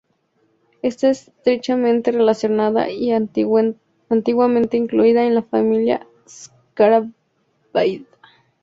Está 0.81 1.09
estrechamente 1.11 2.11
relacionada 2.11 2.89
y 2.89 3.11
antiguamente 3.11 4.75
incluida 4.77 5.25
en 5.27 5.35
la 5.35 5.43
familia 5.43 6.07
Scarabaeidae. 6.27 8.07